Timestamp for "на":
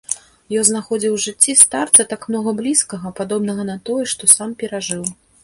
3.71-3.77